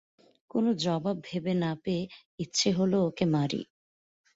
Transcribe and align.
কোনো 0.51 0.69
জবাব 0.83 1.15
ভেবে 1.27 1.53
না 1.61 1.71
পেয়ে 1.83 2.03
ইচ্ছে 2.39 2.69
হল 2.77 2.91
ওকে 3.07 3.25
মারে। 3.33 3.61